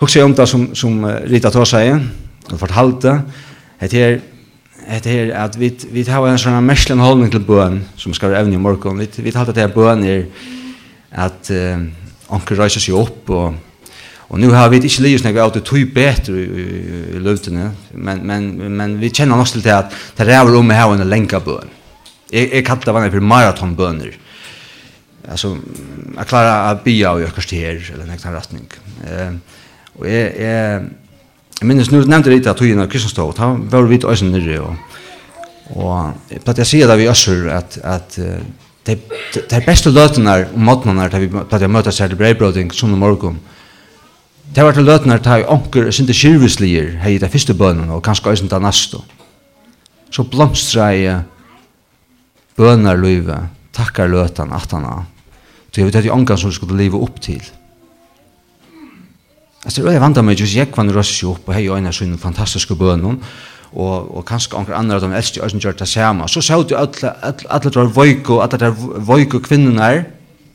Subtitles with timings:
[0.00, 1.92] Hugsa om det som, som Rita tar seg,
[2.50, 3.18] og fortalte,
[3.80, 4.20] det er
[5.04, 8.26] det er att vi vi har en sånn här holdning til till som som ska
[8.26, 8.98] evne i morgen.
[8.98, 10.26] Vi vi har det här bön är
[11.12, 11.78] att eh,
[12.30, 13.54] reiser sig upp och
[14.28, 17.18] och nu har vi inte lyst när vi åt det typ bättre i, i, i
[17.18, 20.92] luften men men men vi känner nok til det att det där om om här
[20.92, 21.68] en lenge bön.
[22.30, 24.18] Jag jag kallar det för maratonböner.
[25.30, 25.58] Alltså
[26.16, 28.68] att klara att bia och göra kvarter eller en sånt riktning.
[29.06, 29.32] Eh
[30.00, 30.88] Og jeg, jeg,
[31.60, 34.32] jeg minnes, nå, nevnte jeg litt av togene av Kristianstad, da var vi til Øysen
[34.32, 34.98] nere, og,
[35.76, 38.16] og jeg platt jeg sier da vi øsser at, at
[38.88, 38.96] de,
[39.36, 42.94] de beste løtene om måtene er da vi platt jeg møter seg til Breibroding, som
[42.96, 43.40] om morgen,
[44.50, 47.92] Det var til løtene er at vi anker sinte kyrvislier her i de første bønene,
[47.94, 48.98] og kanskje Øysen til neste.
[50.10, 51.20] Så blomstra jeg
[52.56, 55.04] bønarløyve, takkar han har.
[55.70, 57.40] Så jeg vet at jeg anker som skulle leve opp til.
[59.64, 62.68] Alltså jag vant mig just jag kvann rörs upp och hej och en sån fantastisk
[62.68, 63.04] bön
[63.72, 66.28] och och kanske några andra de äldste ösen gör det samma.
[66.28, 67.14] Så såg du alla
[67.48, 70.04] alla drar vojko att det vojko kvinnorna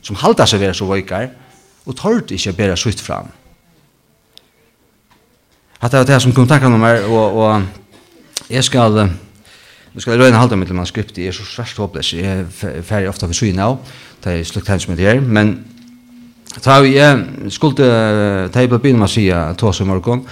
[0.02, 1.30] som halda sig vara så vojkar
[1.84, 3.26] och tålt inte bära skjut fram.
[5.78, 7.62] Att det var det som kom tankarna om mig och och
[8.48, 9.08] jag ska
[9.96, 13.08] Nu skal jeg røyne halda mitt manuskript, jeg er så svært håpløs, jeg er ferdig
[13.08, 13.78] ofta for syne av,
[14.20, 15.54] det er slukt hans med det her, men
[16.62, 20.24] Ta jeg skulle ta på begynne med sia tås i morgen,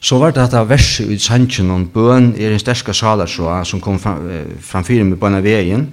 [0.00, 3.98] så var det dette verset ut sannsyn om bøn i den sterske saler som kom
[3.98, 4.28] fram,
[4.60, 5.88] framfyr med bønne veien.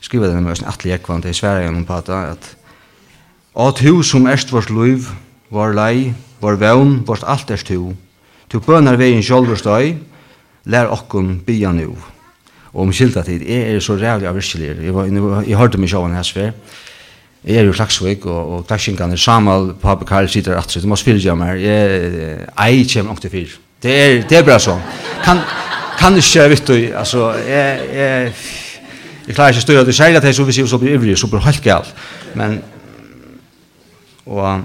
[0.00, 2.54] Skriva det med oss en atelig ekvant i Sverige om pata at
[3.58, 5.08] at hu som erst vårt liv,
[5.50, 7.94] vår lei, vår vevn, vårt alt erst hu.
[8.48, 9.96] Tu bønar vegen sjálvur støy,
[10.70, 11.96] lær okkun bya nu.
[12.72, 14.76] Og om skilta tid, jeg er så rævlig av virkelig.
[14.84, 16.52] Jeg, var, jeg hørte meg sjåan her sver.
[17.44, 21.22] Jeg er jo Klagsvik, og, og klagsingene Samal, Pape Karl sitter at du må spille
[21.22, 21.54] jeg mer.
[21.54, 23.58] Jeg, jeg kommer nok til fyr.
[23.82, 24.80] Det er, det er bra sånn.
[25.22, 25.44] Kan,
[26.00, 28.32] kan ikke vet du, altså, jeg, jeg,
[29.28, 31.14] jeg klarer ikke å styre det, særlig at jeg så hvis jeg så blir ivrig,
[31.18, 31.92] så blir helt galt.
[32.38, 32.58] Men,
[34.26, 34.64] og,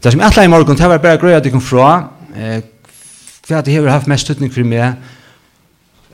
[0.00, 1.90] det som jeg atler i morgen, det var bare grøy at jeg kom fra,
[2.36, 2.60] eh,
[3.48, 4.94] hva det har haft mest tøtning for meg,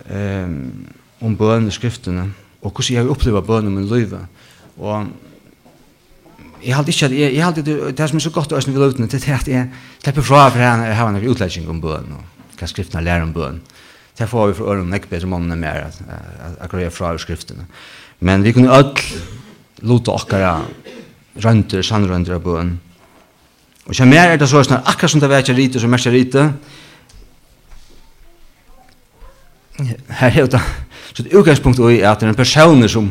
[0.08, 0.48] eh,
[1.20, 2.30] om bøn bønene skriftene,
[2.62, 4.24] og hvordan jeg har opplevd bønene med livet.
[4.80, 5.12] Og,
[6.66, 8.74] jeg halte ikke at jeg, jeg halte det, det som er så godt å øsne
[8.74, 9.68] vil utne, det er at jeg
[10.02, 13.60] slipper fra for han har en utlegging om bøen, og hva skriftene lærer om bøen.
[14.16, 16.00] Det får vi for øren nekk bedre månene mer, at
[16.62, 17.66] jeg greier fra over skriftene.
[18.24, 20.56] Men vi kunne ødel lute okkara
[21.44, 22.72] rønter, sannrønter av bøen.
[23.86, 26.08] Og så mer er det så sånn, akkurat som det vet ikke rite, som mest
[26.08, 26.48] ikke rite,
[30.18, 30.60] her er det,
[31.12, 33.10] så et utgangspunkt i at det er en personer som,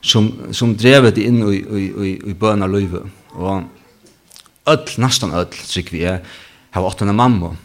[0.00, 3.04] som som drevet inn i i i i bøna løyve.
[3.34, 3.64] Og
[4.66, 6.20] öll nästan öll tycker vi är
[6.70, 7.56] har åt en mamma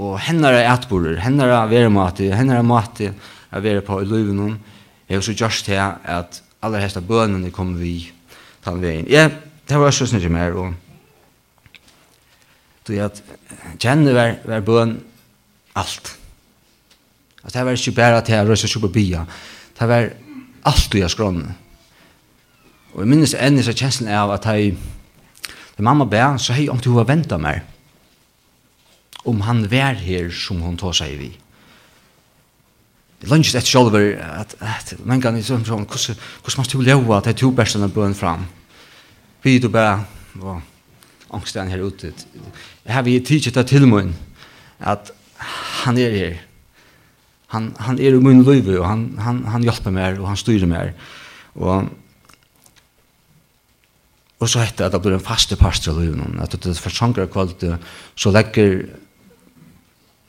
[0.00, 3.10] og hennara ætborur hennara veremati hennara mati
[3.52, 4.56] er vera på løyve noen
[5.08, 8.12] er så just her at alle hesta bønene kommer vi
[8.64, 9.28] tan vein ja
[9.68, 10.74] det var så snitt mer og
[12.88, 13.22] du at
[13.78, 14.96] kjenne ver ver bøn
[15.76, 16.16] alt
[17.44, 19.26] at det var ikke bare til å røse kjøpe bia
[19.78, 20.10] det var
[20.68, 21.52] allt i skronen.
[22.94, 24.74] Og jeg minnes enn i seg kjenslen av at jeg,
[25.76, 27.62] da mamma bæ, så hei om du har var venta meg,
[29.28, 31.30] om han vær her som hon tar seg vi.
[33.20, 37.16] Det er lønnsigt etter sjolver, at, at man kan liksom sånn, hvordan man skulle leve
[37.16, 38.46] at jeg tog bestene bøn fram.
[39.44, 39.86] Vi du bæ,
[40.40, 40.62] og
[41.36, 42.14] angsten her ute.
[42.88, 44.14] Her vi tidsit av tilmøyen,
[44.80, 45.12] at
[45.84, 46.40] han er her,
[47.50, 50.36] han han är er i min liv och han han han hjälper mig och han
[50.36, 50.92] styr mig.
[51.54, 51.84] Och
[54.38, 56.90] och så heter det att det blir en fasta pastor liv någon att det för
[56.90, 57.64] sjunger kvalt
[58.14, 58.86] så lägger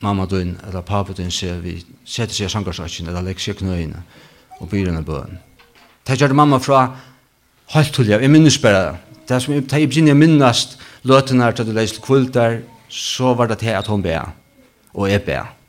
[0.00, 3.22] mamma då in eller pappa då in ser vi sätter sig sjunger så att det
[3.22, 4.02] lägger sig knöna
[4.60, 5.38] och blir en bön.
[6.04, 6.96] Det gjør mamma fra
[7.66, 8.96] helt til jeg, jeg minns bare
[9.28, 13.68] det som jag tar in minnast låten att det läste kvällar så var det til
[13.68, 14.30] att hon ber
[14.92, 15.61] och är ber.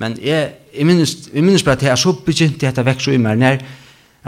[0.00, 3.20] Men jeg, jeg minnes, jeg minnes bare at jeg så begynte dette vekk så i
[3.20, 3.60] meg nær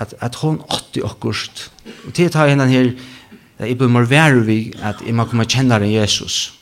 [0.01, 1.69] at, at hun åtte akkurat.
[2.07, 2.93] Og til å ta henne her,
[3.59, 6.53] da jeg bør være vi at jeg må komme kjenne den Jesus.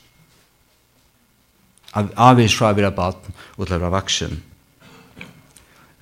[1.93, 4.39] Av, avvis fra å være baden og til å være vaksen.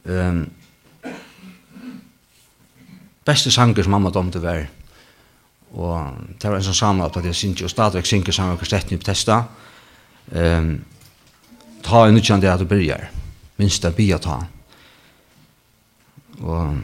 [0.02, 0.46] Um,
[3.28, 4.64] beste sanger som mamma dom domte var
[5.72, 8.98] og det var en sånn samla at jeg synes jo stadigvæk synker sanger og kastetten
[8.98, 9.38] i Bethesda
[10.36, 10.74] um,
[11.84, 13.10] ta en utkjent det at du byrjar.
[13.62, 14.40] Minst det bia ta.
[16.42, 16.82] Og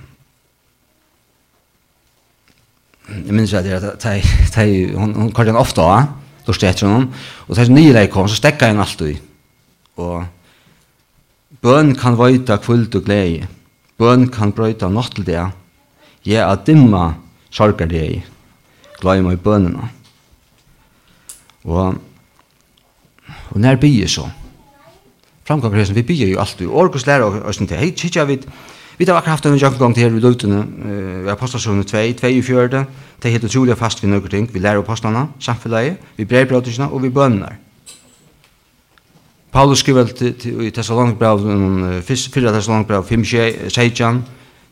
[3.08, 6.10] jeg minns at det er at hun, hun kallte henne ofte av,
[6.48, 7.12] då steg etter henne,
[7.48, 9.16] og det er nye leik kom, så stekka henne i.
[10.00, 10.26] Og
[11.64, 13.48] bøn kan vøyta kvult og glede,
[13.98, 15.46] bøn kan brøyta nått til det,
[16.28, 17.16] jeg er dimma
[17.52, 18.24] sorgar deg,
[19.02, 19.90] glede meg i bønene.
[21.68, 21.98] Og,
[23.52, 24.28] og nær bygge så,
[25.48, 28.46] framgångar som vi bygger ju allt i Orkus lära och sånt hej chicha vid
[28.98, 30.66] vi har akkurat haft en junk gång till vi lutna
[31.24, 32.86] vi har postasjonen 2 2 i fjörde
[33.22, 34.50] det heter Julia fast vi några ting.
[34.54, 37.58] Vi lär upp postarna samfället vi brevbröderna och vi bönnar
[39.52, 41.40] Paulus skriver til til, i Thessalonikbrev
[42.34, 43.26] fyra Thessalonikbrev 5
[43.70, 44.02] 6,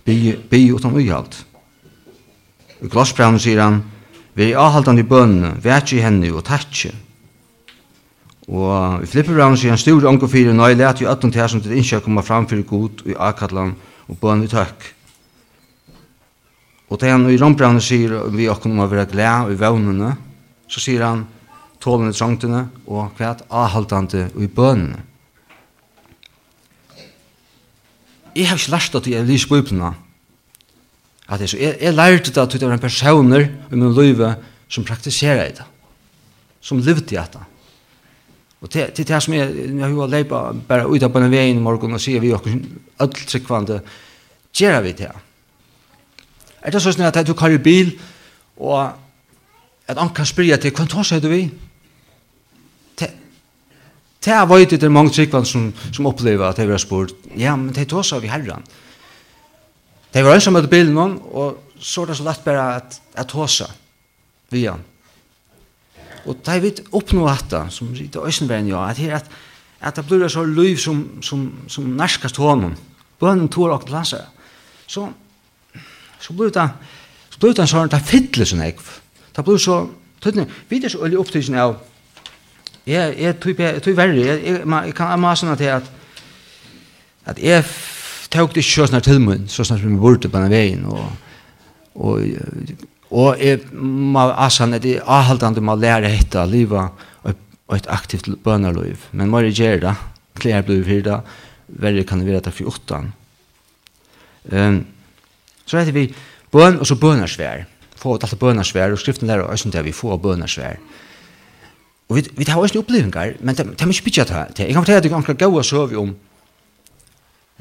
[0.06, 1.46] bi bi utan uhalt
[2.82, 3.84] i Glassbrevn sier han
[4.34, 6.92] vi er avhaltande i bønene vi er ikke i henne og takk
[8.46, 11.74] Og i flipperbraun sier han stor fire, nå er let jo öllum til som til
[11.74, 13.74] innskja kommer fram for god i akallan
[14.08, 14.92] og bøn i tøkk.
[16.90, 20.12] Og til han i rombraun sier vi okkur om å være glad i vevnene,
[20.70, 21.26] så sier han
[21.82, 25.02] tålende trangtene og kvært avhaldande i bønene.
[28.36, 29.94] Jeg har ikke lært at jeg lyser på bøyplene.
[31.26, 34.22] At jeg, jeg, jeg lærte det at det var en personer i min liv
[34.70, 35.66] som praktiserer det,
[36.62, 37.55] som levde i det
[38.66, 41.94] Og til til det som jeg, når har leipa bare ut på den veien morgen
[41.94, 42.56] og sier vi okkur
[43.00, 43.82] öll tryggvande
[44.58, 45.12] gera vi det.
[46.66, 47.94] Er det sånn at du kører bil
[48.58, 48.90] og
[49.86, 51.44] at han kan spyrja til hvem tar seg du vi?
[52.98, 57.54] Det er veit det er mange tryggvand som, som opplever at det er spurt ja,
[57.56, 58.66] men det tar seg vi herran.
[60.10, 63.52] Det var ensamhet i bilen og så er det så lett bare at, at tar
[63.52, 63.70] seg
[64.50, 64.82] vi han.
[66.26, 69.26] Og det vi oppnå hatta, som det øysen var ja, at at,
[69.82, 72.76] at det blir så liv som, som, som nærskast hånden,
[73.20, 74.26] bønnen tår og lanser,
[74.88, 75.12] så,
[76.20, 76.70] så blir det,
[77.30, 78.90] så blir det en sånn, det fyller sånn ekv.
[79.36, 79.84] Det blir så,
[80.22, 81.78] tøytne, vi er så øyelig opptidsen av,
[82.86, 85.92] jeg, jeg jeg, jeg jeg, verre, jeg, jeg, jeg kan amma sånn at jeg, at,
[87.26, 87.64] at jeg
[88.30, 89.54] tok det ikke tøy tøy tøy tøy tøy
[90.06, 90.18] tøy
[90.66, 90.96] tøy tøy tøy
[91.96, 96.40] tøy tøy tøy tøy tøy Og jeg må asan at jeg avhaldande må lære hette
[96.42, 97.06] av livet
[97.68, 99.08] og et aktivt bønerliv.
[99.12, 99.94] Men må jeg gjøre det,
[100.38, 101.22] klær blir hyrda,
[101.68, 103.14] verre kan det være det for åttan.
[104.52, 104.84] Um,
[105.66, 106.12] så heter vi
[106.54, 107.66] bøn og så bønersvær.
[107.98, 110.78] Få ut alt bønersvær, og skriften lærer oss at vi får bønersvær.
[112.10, 114.66] Og vi, vi tar også opplevingar, men det, er mye bytja til.
[114.68, 116.16] Jeg kan fortelle at jeg kan gå og sove om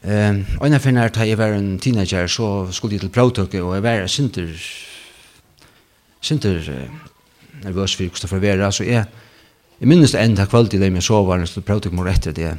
[0.04, 3.62] Um, og når jeg finner at jeg var en teenager, så skulle jeg til Brautøke,
[3.62, 4.50] og jeg var sinter
[6.24, 6.58] sinter
[7.64, 9.04] nervøs for hvordan det være, så jeg,
[9.80, 12.54] jeg minnes det enda kvalitet i det med sovaren, så prøvde jeg meg etter det.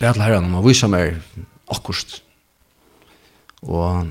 [0.00, 1.18] Bare til herren, man viser meg
[1.70, 2.20] akkurat.
[3.64, 4.08] Og,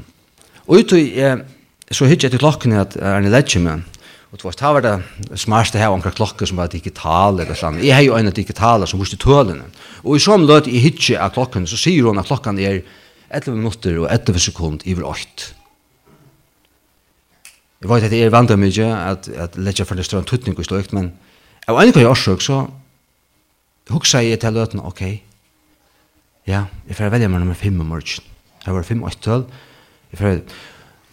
[0.66, 1.44] og ut og jeg,
[1.92, 3.90] så hittet jeg til klokken at jeg er en ledger med,
[4.34, 7.78] Og det var det smarste her omkring klokken som var digital eller sånn.
[7.86, 9.68] Jeg har jo en digital som viste tølene.
[10.02, 12.80] Og i sånn løt jeg hittet av klokken, så sier hun at klokken er
[13.30, 15.54] 11 minutter og 11 sekunder i 8.
[17.84, 20.64] Jeg vet at det er vandret mye at, at letja for det større tuttning og
[20.64, 21.12] sløykt, men
[21.68, 22.62] av en gang jeg årsøk, så
[23.92, 25.02] huksa jeg til løten, ok,
[26.48, 28.32] ja, jeg får velge meg nummer 5 om morgen.
[28.64, 29.44] Det var 5 og 8 tøl.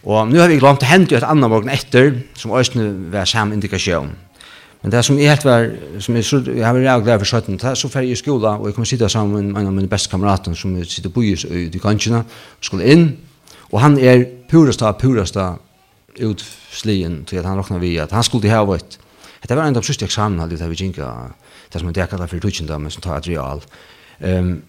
[0.03, 3.51] Og nu har vi glemt hendt jo et annet morgen etter, som òsne var sam
[3.51, 4.13] indikasjon.
[4.81, 5.67] Men det som jeg helt var,
[5.99, 6.25] som jeg,
[6.55, 8.75] jeg har vært rævlig glad for 17, det så fer jeg i skola, og jeg
[8.75, 12.23] kommer sitte sammen med en av mine beste kamerater som sitter på i de kanskjene,
[12.23, 13.11] og skulle inn,
[13.71, 15.51] og han er purasta, purasta
[16.15, 18.99] ut slien till att han räknar vi att han skulle ha varit
[19.41, 21.31] Det var en av sista examen hade det vi ginka
[21.69, 23.61] det som det kallar för tutchen men som tar ett real.
[24.19, 24.61] Ehm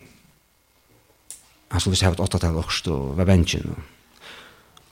[1.73, 3.77] han skulle ha ett åtta tal också och var bänken.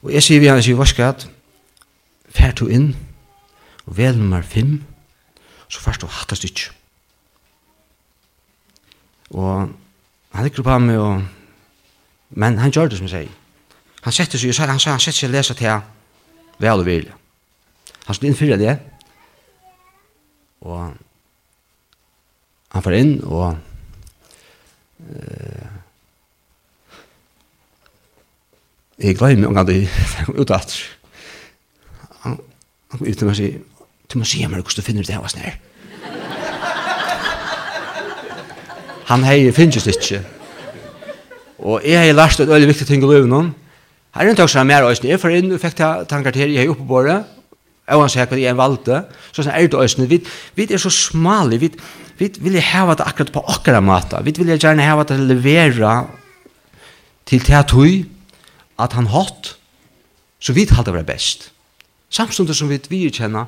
[0.00, 1.28] Och jag ser vi han säger vad ska att
[2.28, 2.97] fär to in
[3.85, 4.85] och väl nummer 5
[5.69, 6.61] så först och hatta stycke.
[9.28, 9.69] Och
[10.30, 11.21] han gick på mig och
[12.28, 13.30] men han gjorde det som jag säger.
[14.00, 15.80] Han sätter sig han sa han sätter sig och läser till
[16.61, 17.14] vel og vilje.
[18.07, 18.76] Han skulle innfyrre det,
[20.61, 20.93] og
[22.71, 23.57] han får inn, og
[25.00, 25.71] uh,
[29.00, 29.88] jeg gleder meg om han det
[30.37, 30.76] utdatt.
[32.21, 32.37] at han
[32.90, 33.59] kom ut til meg og sier,
[34.11, 35.59] du må si meg hvordan du finner det her, hva snær.
[39.11, 40.21] Han hei finnes ikke.
[41.59, 43.50] Og jeg har lært et veldig viktig ting å løpe noen,
[44.14, 45.09] Her er en takk som er mer øyne.
[45.09, 45.76] Jeg får inn og fikk
[46.11, 47.21] tankar til jeg er oppe på det.
[47.90, 48.99] Jeg var sikker at jeg valgte.
[49.31, 50.09] Så sånn er det øyne.
[50.11, 50.19] Vi,
[50.59, 51.59] vi er så smale.
[51.62, 51.71] Vi,
[52.19, 54.19] vi vil hava det akkurat på akkurat måte.
[54.26, 55.95] Vi vil gjerne hava det levera
[57.26, 57.75] til til at
[58.81, 59.57] at han hatt.
[60.40, 61.52] Så vi halte det best.
[62.11, 63.47] Samstundet som vi virkjenner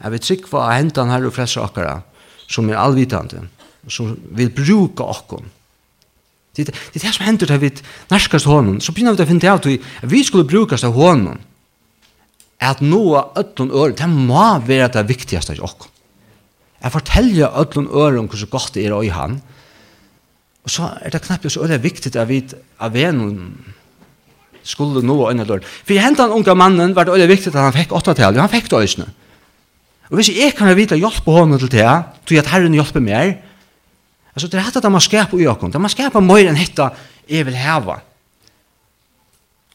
[0.00, 2.02] er vi trygg for å hente han her og frelse akkurat
[2.50, 3.46] som er allvitande,
[3.88, 5.61] som vil bruka akkurat
[6.56, 9.66] Det det det som händer där vid närskast honom så blir vi att finna ut
[9.66, 11.38] att vi skulle brukas av honom.
[12.58, 15.88] Att nå öllon ör det må vara det viktigaste jag också.
[16.78, 19.40] Jag fortäljer öllon ör om hur så gott det är i han.
[20.62, 22.44] Och så är det knappt så öle viktigt att vi
[22.78, 23.54] av en
[24.62, 25.64] skulle nå en dörr.
[25.84, 28.36] För händan unga mannen var det öle viktigt att han fick åtta tal.
[28.36, 29.06] Han fick det ösne.
[30.12, 31.88] Och hvis jeg kan vite på hånden til det,
[32.26, 33.32] tror jeg at Herren hjelper mer,
[34.34, 35.74] Altså, det er hatt at man skapar i okon.
[35.76, 36.92] Man skapar mer enn hitta
[37.28, 37.98] jeg vil häva.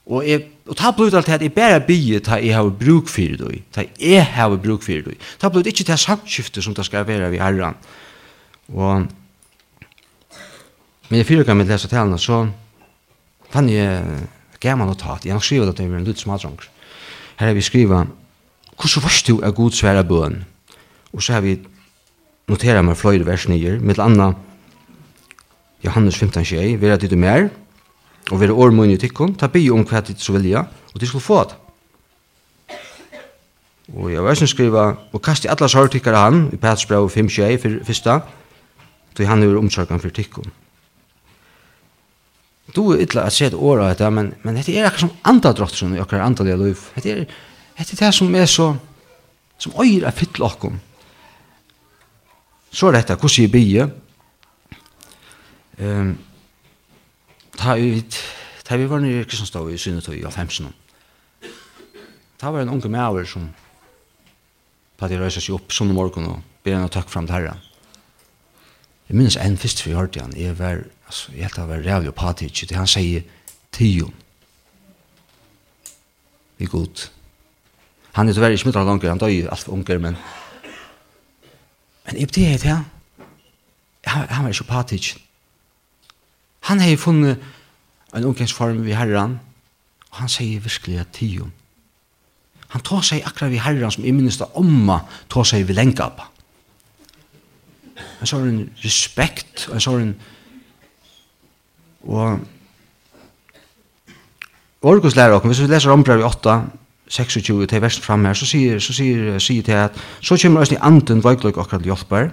[0.07, 3.09] Og jeg, og ta blut alt det, at jeg bare bygge ta jeg har bruk
[3.11, 5.17] for det, ta jeg har bruk for det.
[5.39, 7.75] Ta blut ikke til samskiftet som det skal være ved herren.
[8.73, 9.07] Og
[11.07, 12.41] men jeg fyrer kan med lese talene, så
[13.51, 14.03] fann jeg
[14.59, 16.57] gammel notat, jeg har skrivet det til en lyd smadrong.
[17.39, 18.09] Her har vi skrivet,
[18.75, 20.43] hvordan var du er god svære bøn?
[21.13, 21.59] Og så har vi
[22.47, 24.33] noteret med fløyde vers 9, mitt anna
[25.85, 27.49] Johannes 15 tjei, vera dit du mer,
[28.31, 31.09] og vera år mun i tikkun, ta bi om hva dit så vilja, og dit
[31.09, 31.57] skulle få det.
[33.95, 37.29] Og jeg vil skriva, og kast i alla sår tikkara han, i Peters brev 5
[37.31, 38.19] tjei, for fyrsta,
[39.15, 40.49] tog han ur omsorgan for tikkun.
[42.75, 46.01] Du er ytla at sett åra dette, men, men dette er akkur som andadrott i
[46.03, 46.81] okkar andalige liv.
[46.97, 47.23] Dette er,
[47.77, 48.67] dette er det som er så,
[49.57, 50.75] som øyre er fytle okkum.
[52.71, 53.87] Så er dette, hvordan jeg bier,
[55.77, 56.17] Ehm
[57.57, 58.17] ta ut
[58.63, 60.73] ta vi var nere i Kristianstad i synet i 15.
[62.37, 63.49] Ta var en unge maver som
[64.97, 67.61] på det røysa seg opp sånn morgen og ber han å fram til herren.
[69.07, 71.85] Jeg minns en først for jeg hørte han, jeg var, altså, jeg helt av var
[71.85, 73.23] rævlig og patisk, det han sier
[73.71, 74.13] tion.
[76.57, 77.05] Vi er god.
[78.17, 80.17] Han er tyvärr ikke mittet langer, han døg alt for unger, men
[82.07, 82.81] men jeg betyr det, ja.
[84.05, 85.26] Han var ikke patisk.
[86.67, 87.43] Han har funnet
[88.15, 89.39] en omgangsform ved herran,
[90.11, 91.53] og han sier virkelig at tion.
[92.73, 94.99] Han tar seg akkurat ved herran som i minnes omma
[95.31, 96.27] tar seg ved lengkapa.
[98.21, 100.13] En sånn respekt, en sånn
[102.07, 102.43] og
[104.87, 106.53] Orgus lærer okken, hvis vi leser ombrev i 8,
[107.11, 110.71] 26, til versen fram her, så sier, så sier, sier til at så kommer oss
[110.71, 112.29] i anden veikløk akkurat hjelper,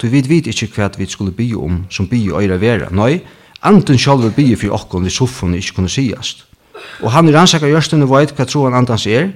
[0.00, 2.88] Du vid vid ikke hva vi skulle bi om, som bi øyre vera.
[2.90, 3.20] Nei,
[3.62, 6.44] Anten sjálfur bygge fyrir okkon við soffun ikkje kunne sigast.
[7.02, 9.30] Og han er ansaka jørstene veit hva troan andans er,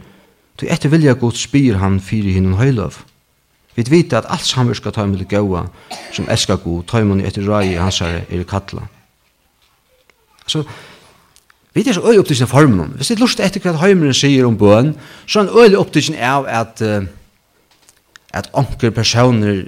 [0.57, 3.03] til etter vilja god spyr han fyrir hinun høylov.
[3.77, 5.67] Vi vita at alt samverska tøymel det gaua
[6.17, 8.87] som elskar god, tøymel etter rai i hansare er kalla.
[10.47, 10.63] Så,
[11.75, 12.95] vi er så øy opptidsen av formen.
[12.97, 14.95] Hvis det er lust etter hva heimeren sier om bøn,
[15.27, 16.83] så er en øy opptidsen av at
[18.37, 19.65] at anker personer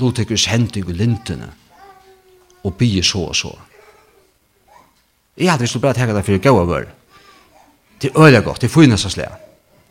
[0.00, 1.50] lotekker sending og lintene
[2.64, 3.52] og bygge så og så.
[5.36, 6.84] Jeg hadde ikke bare tenke det for gode vår.
[8.02, 9.40] Det er øyelig godt, det er finnes så slik.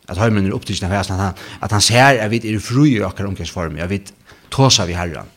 [0.10, 3.00] At høymen er opptidsen av at han, at han ser at vi er fru i
[3.00, 4.02] akkurat omgangsform, at vi
[4.52, 5.30] tåsa vi herren.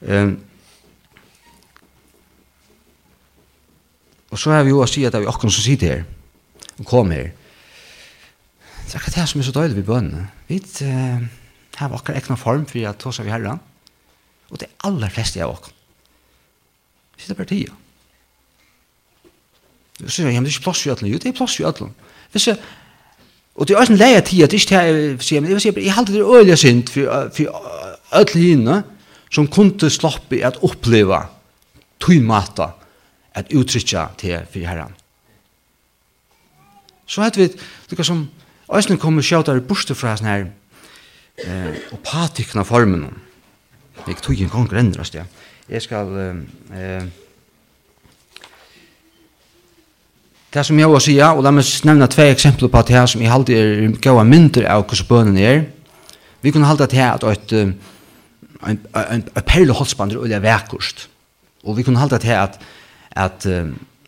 [0.00, 0.38] Um,
[4.30, 6.04] og så har vi jo å si at vi akkurat som sitter her,
[6.78, 7.30] og kom her,
[8.84, 10.26] det er akkurat det som er så døylig ved bønene.
[10.48, 11.24] Vi uh,
[11.76, 13.60] har akkurat egna form for at tåsa vi herren,
[14.50, 15.83] og det er aller fleste av akkurat
[17.16, 17.72] Sitte partiet.
[20.00, 21.12] Du sier, ja, men det er ikke plass i ødlen.
[21.12, 21.92] Jo, det er plass i ødlen.
[22.32, 22.58] Hvis jeg,
[23.54, 25.62] og det er også en leie tid, at det ikke er, sier, men jeg vil
[25.62, 28.82] si, jeg halte det øyelig synd for for ødlen henne,
[29.30, 31.24] som kunne slappe at oppleva
[32.02, 32.72] tøymata,
[33.34, 34.94] at uttrykja til for herren.
[37.06, 37.48] Så hadde vi,
[37.90, 38.28] det er som,
[38.74, 40.44] Øystein kommer sjåta i borste fra sånne her,
[41.44, 43.10] eh, og patikna formen.
[44.06, 45.24] Jeg tog en gang grendrast, ja
[45.68, 46.16] jeg skal...
[46.72, 47.04] Eh,
[50.54, 53.30] Det som jeg vil si, og la meg nevne tve eksempler på det som jeg
[53.34, 55.64] alltid er gav av mynder av hvordan bønnen er.
[56.46, 61.08] Vi kunne halda til at et en en, perle holdsband er olja vekkost.
[61.64, 62.60] Og vi kunne halda til at
[63.16, 63.46] at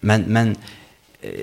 [0.03, 0.57] men men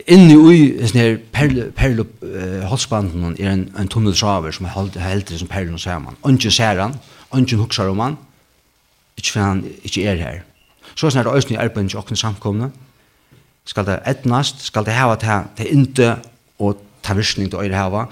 [0.08, 5.40] inni ui sånne perle, perle uh, holdsbanden er en, en tunnel traver som er heldig
[5.40, 6.16] som perlen sammen.
[6.24, 6.96] Ongen ser han,
[7.32, 8.18] ongen huksar om han,
[9.18, 10.40] ikke for han ikke er her.
[10.96, 12.72] Så er det øyne i arbeidet ikke åkne samkomne.
[13.66, 16.16] Skal det etnast, skal det hava til, til inte
[16.60, 18.06] og ta virkning til øyre hava,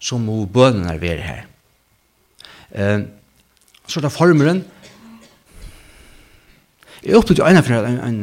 [0.00, 1.42] så må bønene være her.
[2.70, 3.00] Eh,
[3.88, 4.64] så er det formeren.
[7.04, 8.22] Jeg opplevde ene for en, en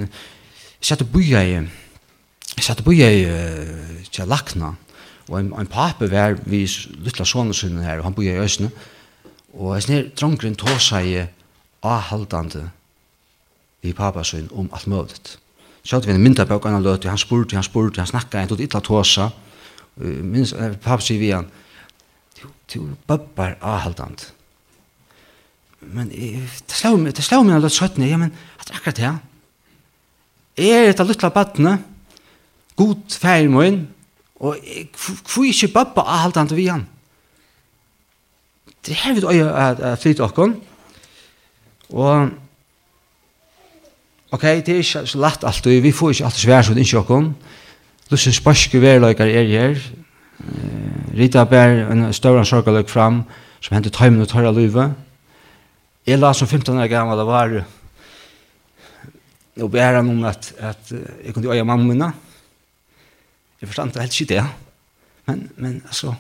[0.85, 3.21] jeg satte bya i jeg satte bya i
[4.11, 4.75] til Lakna
[5.27, 6.65] og en, en pape var vi
[7.01, 8.69] lytla sånne sin her og han bya i Øsne
[9.55, 11.23] og jeg snir drangren tåsa i
[11.85, 12.69] avhaldande
[13.85, 15.35] i pappa sin om alt møvdet.
[15.85, 18.81] Sjalt vi en myndabøk annan løte, han spurte, han spurte, han snakka, han tog illa
[18.81, 19.29] tåsa.
[20.01, 21.49] Minns, pappa sier vi han,
[22.73, 24.31] du babbar avhaldande.
[25.85, 29.11] Men det slår meg, det slår meg løtt søttene, ja, men at akkurat det,
[30.65, 31.77] er dette luttla badne,
[32.79, 33.83] god feir moin,
[34.41, 34.57] og
[34.97, 36.87] hvor ikke babba avhaldant vi han?
[38.85, 40.75] Det er vi å flytte okkon, og
[41.93, 42.29] Og
[44.31, 47.31] ok, det er ikke så lett alt, vi får ikke alt svær det ikke åkken.
[48.11, 49.79] Lusse spørske verløyker er her.
[51.15, 53.23] Rita bær en større sorgaløk fram,
[53.61, 54.93] som hentet tøymen og tørre løyve.
[56.05, 57.55] Jeg la som 15 år gammel det var
[59.55, 62.11] og bæra noen at, at jeg kunne øye mamma minna.
[63.61, 64.43] Jeg forstand det helt ikke det.
[65.25, 66.13] Men, men altså,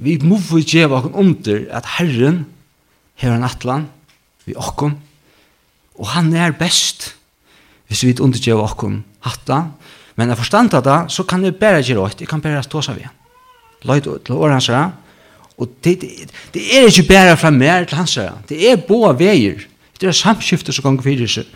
[0.00, 2.44] vi må få gjøre oss under at Herren
[3.16, 3.88] har en atlan,
[4.46, 4.96] vi okkom.
[5.96, 7.14] og han er best,
[7.88, 9.62] hvis vi undergjør okkon hatta,
[10.16, 12.98] men jeg forstanda det, så kan jeg bare gjøre åkt, jeg kan bare stå seg
[13.00, 13.08] ved.
[13.88, 14.90] Løyt til året hans her,
[15.56, 19.14] og det, det det er ikke bare fra mer til hans her, det er båa
[19.16, 19.64] veier,
[20.00, 21.48] det er samskiftet som kan fyrir seg,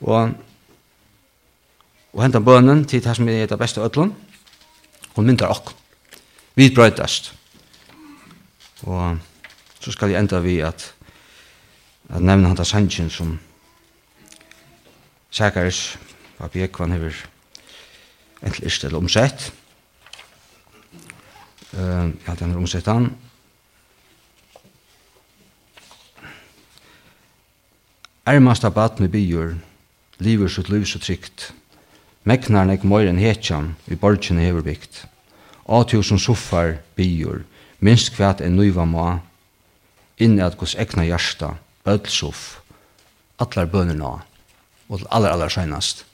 [0.00, 0.36] og
[2.12, 4.14] og hentan bønnen til det som er det beste ødlån,
[5.14, 5.76] og myndar okkon.
[6.56, 7.32] Vi brøytast.
[8.82, 9.18] Og
[9.80, 10.94] så skal jeg enda vi at
[12.08, 13.38] at han ta sangen som
[15.30, 15.98] Sækaris,
[16.38, 17.14] Papi Ekvan hever
[18.42, 19.52] entel ist eller omsett.
[21.72, 23.10] Uh, ja, den er omsett han.
[28.26, 29.54] Ermasta batne byur,
[30.18, 31.52] livet sitt liv så trygt.
[32.24, 35.04] Meknar nek møyre enn hetjan i borgjene hever bygt.
[35.68, 37.44] Atio som soffar byur,
[37.80, 39.06] minst kvæt en nøyva må,
[40.20, 41.54] inni at gos egna hjärsta,
[41.88, 42.60] öll soff,
[43.38, 44.18] allar bønerne,
[44.88, 46.04] og allar, allar seinast.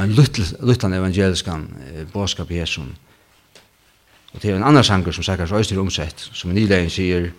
[0.00, 2.94] En luttan evangeliskan eh, båskap i Jesun.
[4.32, 7.32] Og det er en annan sanger som sikkert røyster omsett, som en nylegin sier,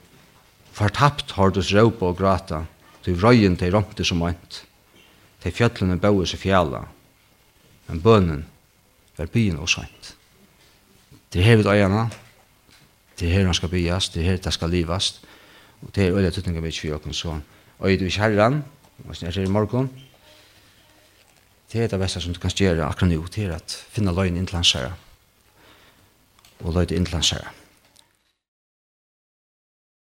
[0.75, 2.65] Fortapt har du råpa og grata,
[3.05, 4.65] du røyen til romte som ønt,
[5.39, 6.81] til fjallene bøes i fjalla,
[7.87, 8.41] men bønnen
[9.15, 10.09] var byen og sønt.
[11.31, 12.09] Det er hevet øyana,
[13.19, 15.21] det er her han skal byas, det er her det skal livast,
[15.81, 17.39] Og det er øyla tøtninga vi ikke jokken, så
[17.89, 18.63] i du ikke herran,
[19.07, 19.89] og snart er i morgon.
[21.71, 24.37] Det er det beste som du kan gjøre akkurat nu, det er at finna løgn
[24.37, 24.93] inntil hans herra.
[26.63, 27.64] Og løgn inntil.